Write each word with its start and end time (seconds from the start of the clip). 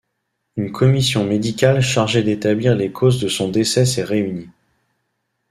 Une 0.55 0.71
commission 0.71 1.25
médicale 1.27 1.79
chargé 1.83 2.23
d'établir 2.23 2.73
les 2.75 2.91
causes 2.91 3.21
de 3.21 3.27
son 3.27 3.49
décès 3.49 3.85
s’est 3.85 4.01
réunie. 4.01 4.49